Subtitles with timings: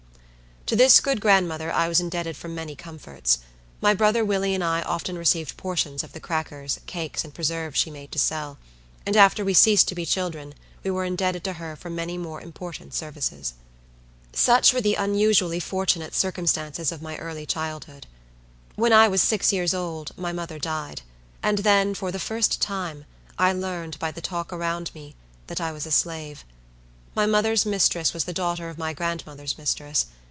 [0.67, 3.39] To this good grandmother I was indebted for many comforts.
[3.81, 7.91] My brother Willie and I often received portions of the crackers, cakes, and preserves, she
[7.91, 8.57] made to sell;
[9.05, 12.39] and after we ceased to be children we were indebted to her for many more
[12.39, 13.55] important services.
[14.31, 18.07] Such were the unusually fortunate circumstances of my early childhood.
[18.77, 21.01] When I was six years old, my mother died;
[21.43, 23.03] and then, for the first time,
[23.37, 25.15] I learned, by the talk around me,
[25.47, 26.45] that I was a slave.
[27.13, 30.05] My mother's mistress was the daughter of my grandmother's mistress.